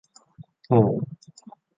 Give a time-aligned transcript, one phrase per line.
[0.65, 0.79] โธ่